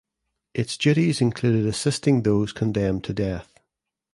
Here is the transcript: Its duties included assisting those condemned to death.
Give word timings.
Its 0.55 0.77
duties 0.79 1.21
included 1.21 1.63
assisting 1.67 2.23
those 2.23 2.51
condemned 2.53 3.03
to 3.03 3.13
death. 3.13 3.59